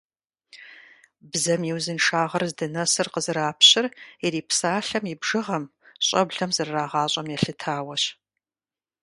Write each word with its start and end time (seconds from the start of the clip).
Бзэм 1.31 1.61
и 1.69 1.71
узыншагъэр 1.77 2.43
здынэсыр 2.51 3.07
къызэрапщыр 3.13 3.85
ирипсалъэм 4.25 5.03
и 5.13 5.15
бжыгъэм, 5.21 5.63
щӀэблэм 6.05 6.51
зэрырагъащӀэм 6.55 7.27
елъытауэщ. 7.35 8.03